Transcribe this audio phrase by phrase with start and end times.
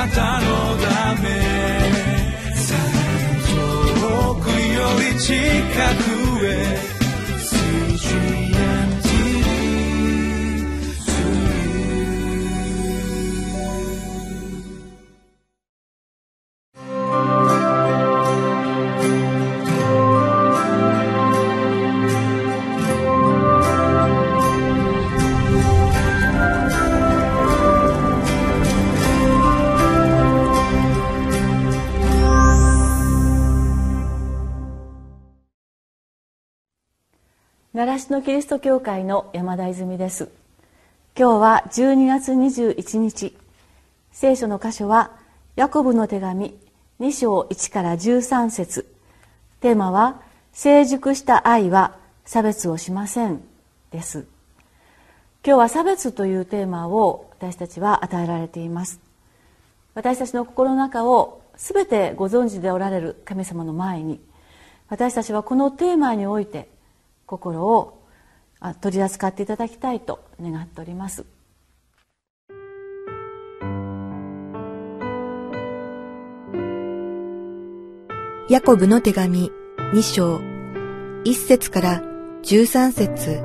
[0.00, 1.28] なたのため。
[4.00, 5.34] 遠くより近
[6.04, 6.09] く。
[37.80, 40.28] 習志野キリスト教会の山田泉です。
[41.18, 43.34] 今日は12月21日。
[44.12, 45.12] 聖書の箇所は
[45.56, 46.58] ヤコブの手紙
[47.00, 48.94] 2章1から13節。
[49.62, 50.20] テーマは
[50.52, 53.40] 成熟した愛は差別をしません
[53.92, 54.26] です。
[55.42, 59.00] 今日は差別というテーマを私たちは与えられています。
[59.94, 64.20] 私たちの心の中を全てご存知でおられる神様の前に
[64.90, 66.68] 私たちはこのテーマにおいて
[67.30, 68.02] 心を
[68.80, 71.24] 取り扱っていただきたいと願っております。
[78.48, 79.52] ヤコブの手紙
[79.94, 80.38] 2章
[81.24, 82.02] 1節から
[82.42, 83.42] 13節。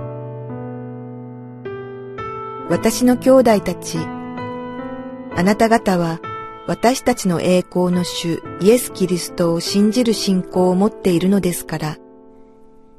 [2.67, 6.19] 私の兄弟たちあなた方は
[6.65, 11.97] 私たちの栄光の主イエス・キリストを信じる信仰を持っているのですから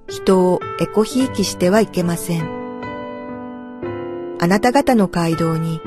[0.09, 2.49] 人をエコひいきしてはいけません。
[4.39, 5.81] あなた方の街道に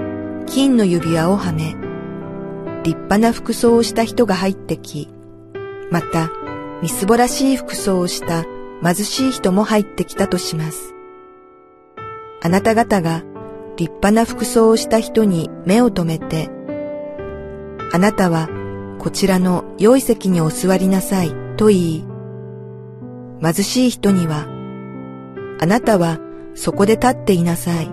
[0.47, 1.75] 金の指輪をはめ、
[2.83, 5.09] 立派な服装をした人が入ってき、
[5.91, 6.31] また、
[6.81, 8.45] みすぼらしい服装をした
[8.81, 10.95] 貧しい人も入ってきたとします。
[12.41, 13.23] あなた方が
[13.75, 16.49] 立派な服装をした人に目を留めて、
[17.91, 18.49] あなたは
[18.99, 22.08] こちらの良い席にお座りなさいと言い、
[23.41, 24.47] 貧しい人には、
[25.61, 26.19] あなたは
[26.55, 27.89] そこで立っていなさい。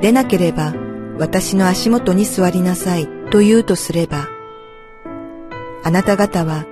[0.00, 0.74] でなければ
[1.18, 4.28] 私の足元に座りなさいと言うとすれば、
[5.84, 6.64] あなた方は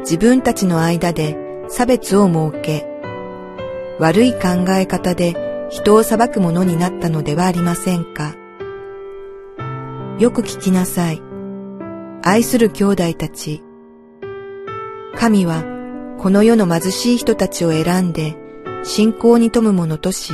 [0.00, 1.36] 自分たちの間で
[1.68, 2.86] 差別を設け、
[3.98, 8.34] 悪い考え方で人を裁くものになったのではありませんか。
[10.18, 11.22] よく聞きなさい。
[12.22, 13.62] 愛する兄弟たち。
[15.16, 15.64] 神は
[16.22, 18.36] この世の貧しい人たちを選んで
[18.84, 20.32] 信仰に富む者とし、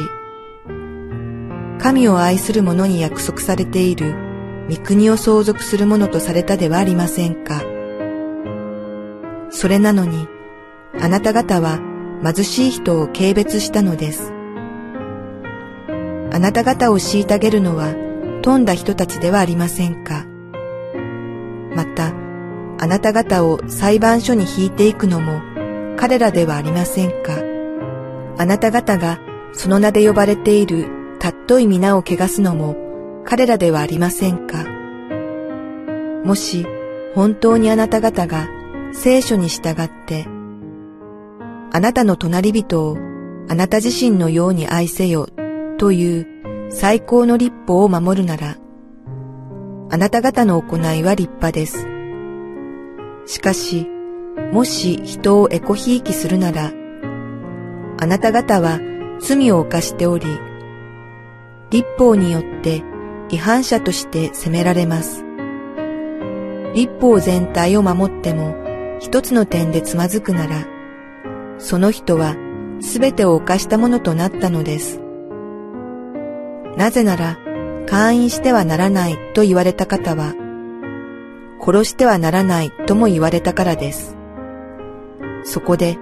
[1.81, 4.15] 神を愛する者に約束されている
[4.69, 7.63] 御国を相続する者とされたではありませんか。
[9.49, 10.29] それなのに、
[11.01, 11.81] あなた方は
[12.23, 14.31] 貧しい人を軽蔑したのです。
[16.31, 17.95] あなた方を虐げるのは
[18.43, 20.27] 富んだ人たちではありませんか。
[21.75, 22.13] また、
[22.79, 25.41] あなた方を裁判所に引いていくのも
[25.99, 27.43] 彼らではありませんか。
[28.39, 29.19] あなた方が
[29.53, 30.87] その名で呼ばれている
[31.19, 32.77] たっとい皆を汚すのも
[33.25, 34.65] 彼らではありませんか。
[36.25, 36.65] もし
[37.15, 38.49] 本当にあなた方が
[38.93, 40.27] 聖書に従って、
[41.73, 42.97] あなたの隣人を
[43.49, 45.29] あなた自身のように愛せよ
[45.79, 46.27] という
[46.71, 48.57] 最高の立法を守るなら、
[49.91, 51.87] あなた方の行いは立派です。
[53.27, 53.89] しかし、
[54.53, 56.73] もし人をエコひいきするなら、
[58.01, 58.81] あなた方は
[59.21, 60.27] 罪を犯しており、
[61.71, 62.83] 立法によって
[63.31, 65.25] 違反者として責められます。
[66.75, 68.55] 立法全体を守っても
[69.01, 70.67] 一つの点でつまずくなら、
[71.59, 72.37] その人は
[72.81, 75.01] すべてを犯したものとなったのです。
[76.77, 77.37] なぜなら、
[77.87, 80.35] 会員してはならないと言われた方は、
[81.61, 84.18] 殺してはならないとも言われたからです。
[85.49, 85.99] そこで、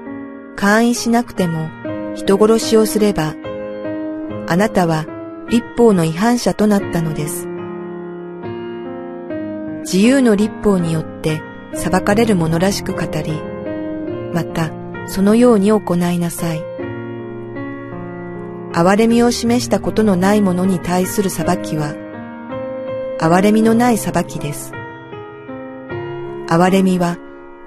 [0.57, 1.71] 会員しなくても
[2.17, 3.35] 人殺しをすれば、
[4.49, 5.07] あなたは
[5.49, 7.47] 立法の違反者となったのです。
[9.83, 11.41] 自由の立法によって
[11.75, 13.41] 裁かれる者らしく語り、
[14.35, 14.73] また
[15.07, 16.61] そのように行いなさい。
[18.73, 21.95] 憐れみを示したことのない者に対する裁きは、
[23.21, 24.73] 憐れみのない裁きです。
[26.49, 27.17] 憐れみは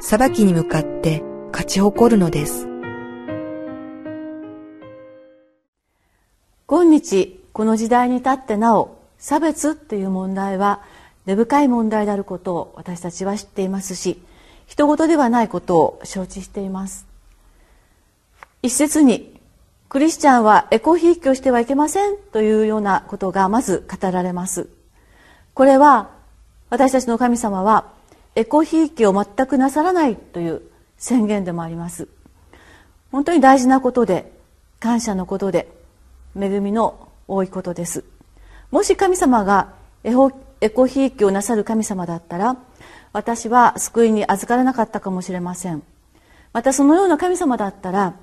[0.01, 2.67] 裁きに向かって勝ち誇るのです。
[6.69, 10.81] 今日この時代に立ってなお差別っていう問題は
[11.25, 14.21] 根深い問題であることを私たちは知っていますし
[14.67, 17.07] 人事ではないことを承知しています
[18.61, 19.39] 一説に
[19.89, 24.69] クリスチャンはエコひいきをしてはいけませんというようなことがまず語られます
[25.55, 26.11] これは
[26.69, 27.91] 私たちの神様は
[28.35, 30.61] エコひいきを全くなさらないという
[30.99, 32.07] 宣言でもあります。
[33.11, 34.31] 本当に大事なことで
[34.79, 35.67] 感謝のことで
[36.39, 38.03] 恵みの多いことです。
[38.69, 39.73] もし神様が
[40.03, 40.13] エ
[40.69, 42.57] コひいきをなさる神様だったら
[43.13, 45.81] 私は救いに預からなかったかもしれません。
[46.53, 48.15] またそのような神様だったら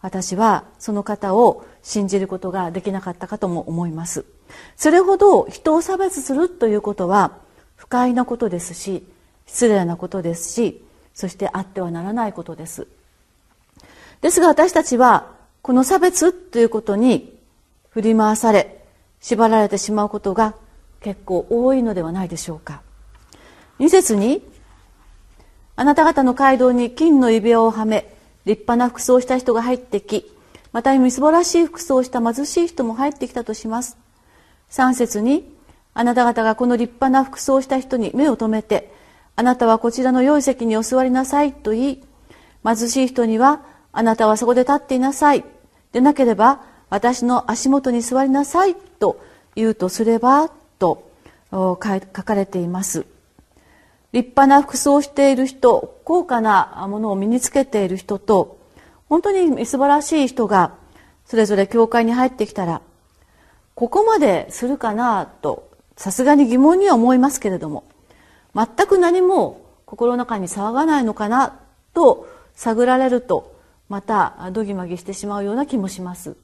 [0.00, 4.24] 私はその方を信じることができなかったかとも思います。
[4.76, 7.32] それほど人を差別するということは
[7.76, 9.06] 不快なことですし
[9.46, 10.82] 失礼なことですし
[11.20, 12.86] そしてあってはならないことです。
[14.22, 17.38] ですが私たちはこの差別ということに
[17.90, 18.82] 振り回され
[19.20, 20.54] 縛られてしまうことが
[21.00, 22.80] 結構多いのではないでしょうか。
[23.78, 24.42] 2節に
[25.76, 28.14] あなた方の街道に金の指輪をはめ
[28.46, 30.30] 立派な服装をした人が入ってき
[30.72, 33.98] またみすぼらしい服装をした貧しい人も入ってきたとします。
[34.70, 35.54] 3節に
[35.92, 38.99] あなた方がこの立派な服装をした人に目を留めて
[39.40, 42.04] あなたはこちらの良い席にお座りなさいと言い
[42.62, 45.46] 貧しい人にはあなたはそこで立っていなさい。
[45.92, 46.60] でなければ
[46.90, 49.18] 私の足元に座りなさいと
[49.56, 51.10] 言うとすればと
[51.50, 53.06] 書かれています。
[54.12, 58.58] 立派な服装をしている人高価なものを身につけている人と
[59.08, 60.74] 本当に素晴らしい人が
[61.24, 62.82] それぞれ教会に入ってきたら
[63.74, 67.84] ここまでするかなとさすがに疑問には思いますけれども
[68.54, 71.58] 全く何も心の中に騒がないのかな
[71.94, 73.56] と探られると
[73.88, 76.36] またどぎまぎしてしまうような気もします。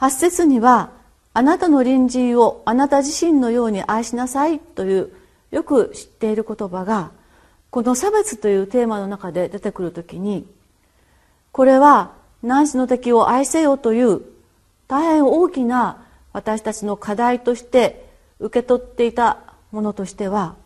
[0.00, 0.90] 8節には
[1.34, 5.12] あなたの隣人をあなた自身のように愛しなさいという
[5.50, 7.10] よく知っている言葉が
[7.70, 10.46] この差別というテーマの中で出てくるときに
[11.52, 12.12] これは
[12.42, 14.22] 何しの敵を愛せよという
[14.86, 18.08] 大変大きな私たちの課題として
[18.38, 20.56] 受け取っていたものとしては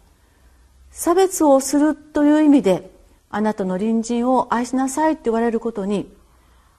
[0.91, 2.91] 差別をするという意味で
[3.31, 6.13] あなたの隣人を愛しなさいと言われることに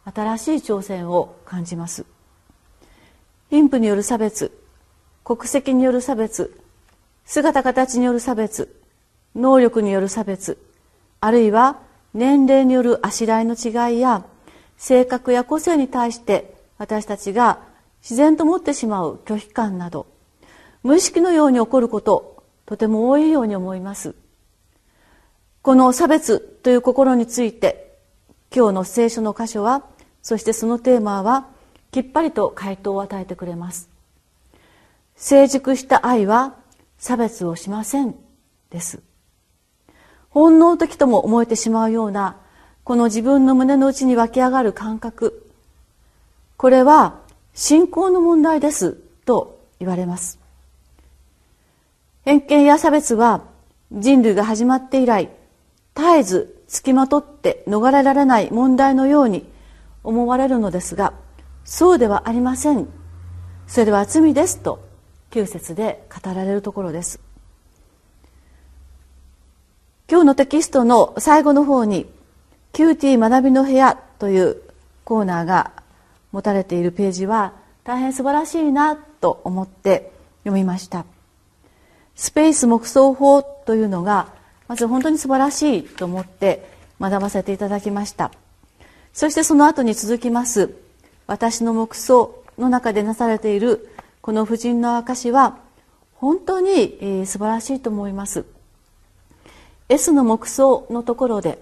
[0.05, 2.05] 新しい挑戦を感じます。
[3.49, 4.51] 貧富による差別
[5.23, 6.59] 国籍による差別
[7.25, 8.81] 姿形による差別
[9.35, 10.57] 能力による差別
[11.21, 11.79] あるいは
[12.13, 14.25] 年齢によるあしらいの違いや
[14.77, 17.59] 性格や個性に対して私たちが
[18.01, 20.07] 自然と持ってしまう拒否感など
[20.83, 24.15] 無意識のように起こることとても多いように思います。
[25.61, 27.97] この差別という心について
[28.53, 29.85] 今日の聖書の箇所は
[30.21, 31.47] そしてそのテーマは
[31.91, 33.89] きっぱりと回答を与えてくれます。
[35.15, 36.55] 成熟した愛は
[36.97, 38.15] 差別をしません
[38.69, 39.01] です。
[40.29, 42.37] 本能的とも思えてしまうような
[42.83, 45.49] この自分の胸の内に湧き上がる感覚。
[46.57, 47.21] これは
[47.53, 50.42] 信仰の問題ですと言われます。
[52.23, 53.43] 偏見や差別は
[53.91, 55.29] 人類が始まって以来
[55.95, 59.45] 絶えずつきまとって逃れられない問題のように
[60.03, 61.13] 思われるのですが
[61.63, 62.87] そうではありません。
[63.67, 64.85] それでは罪ですと
[65.31, 67.19] 9節で語られるところです。
[70.09, 72.05] 今日のテキストの最後の方に
[72.73, 74.61] 「QT 学びの部屋」という
[75.05, 75.71] コーナーが
[76.31, 77.53] 持たれているページは
[77.83, 80.11] 大変素晴らしいなと思って
[80.43, 81.05] 読みました。
[82.15, 84.27] スペース木葬法というのが
[84.67, 88.31] まず本当に素晴らしいと思って学ばせていただきました。
[89.13, 90.73] そしてその後に続きます
[91.27, 93.89] 私の木葬の中でなされている
[94.21, 95.57] この婦人の証は
[96.15, 98.45] 本当に、素晴らしいと思います。
[99.89, 101.61] S の木葬のところで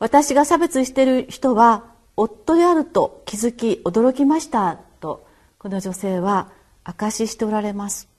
[0.00, 1.84] 私が差別している人は
[2.16, 5.24] 夫であると気づき驚きましたと
[5.58, 6.50] この女性は
[6.82, 8.13] 証ししておられます。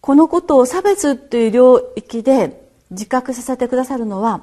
[0.00, 4.42] このことを差別という領域で自覚させてくださるのは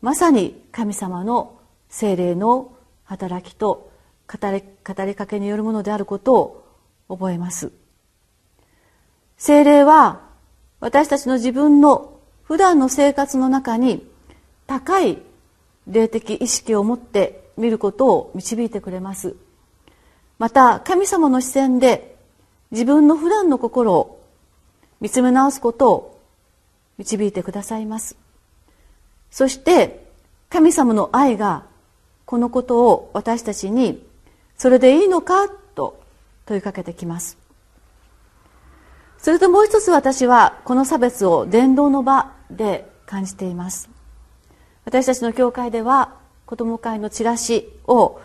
[0.00, 1.58] まさに神様の
[1.88, 2.72] 精霊の
[3.04, 3.90] 働きと
[4.26, 6.64] 語り語りかけによるものであることを
[7.08, 7.72] 覚えます。
[9.36, 10.20] 精霊は
[10.80, 14.06] 私たちの自分の普段の生活の中に
[14.66, 15.18] 高い
[15.86, 19.36] 霊的意識を持って見ることを導いてくれます。
[20.38, 22.16] また神様の視線で
[22.70, 24.23] 自分の普段の心を
[25.04, 26.20] 見つめ直すことを
[26.96, 28.16] 導いてくださいます。
[29.30, 30.02] そして
[30.48, 31.64] 神様の愛が
[32.24, 34.02] このことを私たちに
[34.56, 36.00] それでいいのかと
[36.46, 37.36] 問いかけてきます。
[39.18, 43.90] それともう一つ私はこの差別を伝道の場で感じています。
[44.86, 46.14] 私たちの教会では
[46.46, 48.22] 子ども会のチラシを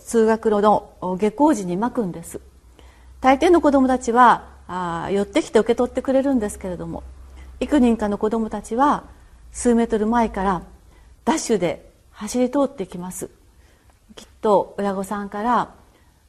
[0.00, 2.40] 通学路の下校時に巻くんです。
[3.20, 7.02] 大抵の子どもたちはあ寄ってきて受け取ってくれるんですけれども
[7.60, 9.04] 幾人かの子どもたちは
[9.50, 10.62] 数メートル前から
[11.24, 13.30] ダッシュで走り通ってきます。
[14.14, 15.74] きっと親御さんから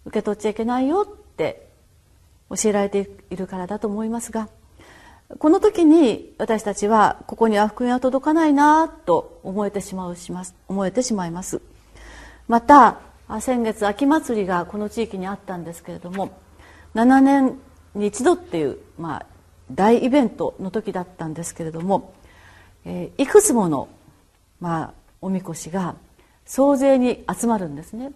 [0.06, 1.68] 受け取っちゃいけないよって
[2.50, 4.50] 教えられているからだと思いますが
[5.38, 11.62] この時に私たちはここには福音は届かないなと思えてしまうします思えてしまいます。
[12.48, 13.00] また
[13.42, 16.40] 先月秋祭りがこの地域にあったんですけれども
[16.96, 17.60] 7年
[17.96, 19.26] に一度っていう、まあ、
[19.72, 22.14] 大イベントの時だったんですけれども、
[22.86, 23.88] えー、いくつもの、
[24.60, 25.96] まあ、おみこしが
[26.46, 28.12] 総勢に集まるんですね。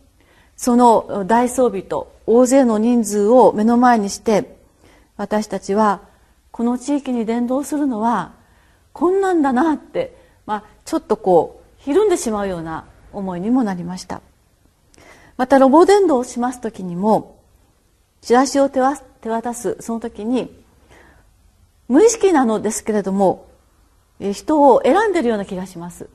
[0.55, 4.55] その大装備と大勢の人数を目の前にして
[5.17, 6.01] 私たちは
[6.51, 8.33] この地域に伝道するのは
[8.93, 10.15] こんなんだなって、
[10.45, 14.21] まあ、ちょっとこうひるんでしまうような思いにもなりました。
[15.35, 17.39] またロボ伝道をします時にも
[18.21, 18.79] チラシを手
[19.23, 20.53] 手渡すその時に
[21.87, 23.47] 無意識なのですけれども
[24.19, 26.09] 人を選んでるような気がします。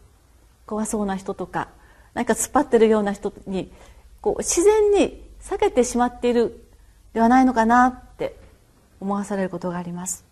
[0.67, 1.69] 怖そうな人とか
[2.13, 3.73] 何か突っ張ってるような人に
[4.21, 6.65] こう自然に避けてしまっている
[7.15, 8.37] ではないのかなって
[9.01, 10.25] 思わされることがあります。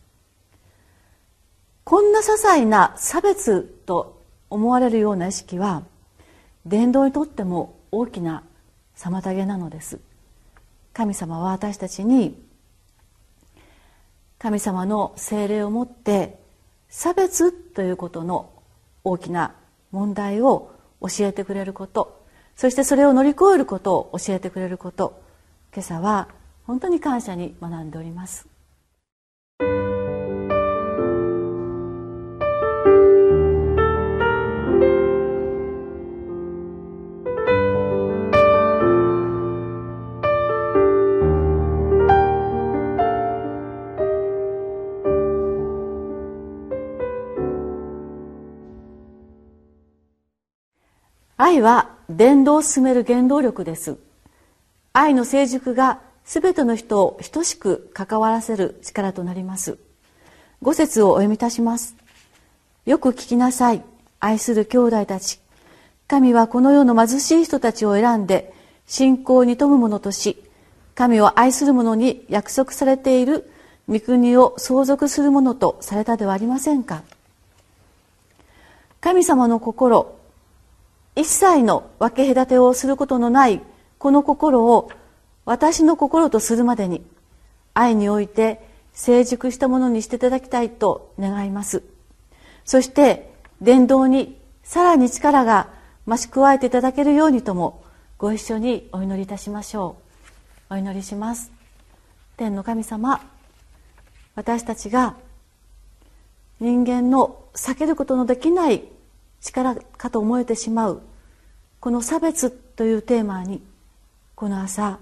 [1.84, 5.82] こんな些細な差別と思われるような意識は
[6.66, 8.42] 伝道にとっても大きな
[8.96, 10.00] 妨げなのです。
[10.92, 12.45] 神様は私たちに
[14.46, 16.38] 神様の精霊をもって
[16.88, 18.52] 差別ということの
[19.02, 19.56] 大きな
[19.90, 22.24] 問題を教えてくれること。
[22.54, 25.20] そしてそれを乗り越えることを教えてくれること。
[25.74, 26.28] 今朝は
[26.62, 28.46] 本当に感謝に学んでおります。
[51.46, 53.98] 愛は伝道を進める原動力です。
[54.92, 59.78] 愛の成熟が全ての人を等しく関わらせる力となります。
[60.60, 61.94] 五節をお読みいたします。
[62.84, 63.84] よく聞きなさい。
[64.18, 65.38] 愛する兄弟たち。
[66.08, 68.52] 神はこの世の貧しい人たちを選んで
[68.88, 70.42] 信仰に富む者とし
[70.96, 73.48] 神を愛する者に約束されている
[73.88, 77.04] 御国を相続するものとされたではありませんか。
[79.00, 80.15] 神様の心
[81.16, 83.62] 一切の分け隔てをすることのない
[83.98, 84.90] この心を
[85.46, 87.04] 私の心とするまでに
[87.74, 91.82] 愛において成熟したものにしていただきたいと願います。
[92.64, 95.68] そして伝道にさらに力が
[96.06, 97.82] 増し加えていただけるようにとも
[98.18, 99.96] ご一緒にお祈りいたしましょ
[100.70, 100.74] う。
[100.74, 101.52] お祈りします。
[102.36, 103.20] 天の神様
[104.34, 105.14] 私たちが
[106.60, 108.82] 人間の避けることのできない
[109.46, 111.02] 力かと思えてしまう。
[111.80, 113.62] この差別というテーマに
[114.34, 114.98] この朝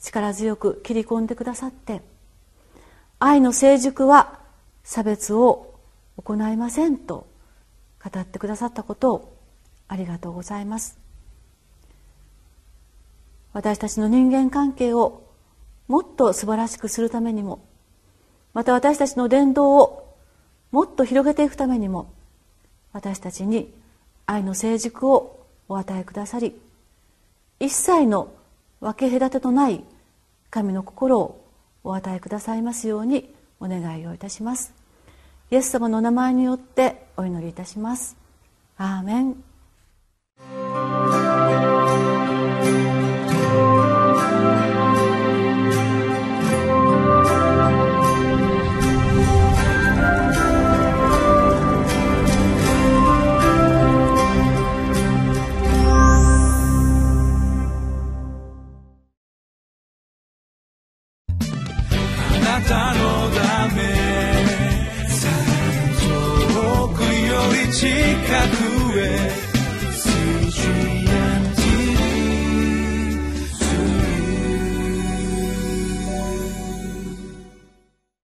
[0.00, 2.02] 力強く切り込んでくださって
[3.18, 4.38] 愛の成熟は
[4.84, 5.74] 差別を
[6.16, 7.26] 行いませんと
[8.02, 9.36] 語ってくださったことを
[9.88, 10.98] ありがとうございます。
[13.54, 15.22] 私たちの人間関係を
[15.88, 17.64] もっと素晴らしくするためにも
[18.52, 20.14] また私たちの伝道を
[20.70, 22.12] もっと広げていくためにも
[22.92, 23.72] 私たちに
[24.30, 26.54] 愛の成熟をお与えくださり
[27.60, 28.30] 一切の
[28.80, 29.82] 分け隔てのない
[30.50, 31.44] 神の心を
[31.82, 34.72] お与えくださいますようにお願いをいたします。
[35.50, 38.16] イエス様のお名前によってお祈りいたします。
[38.76, 39.47] アーメン。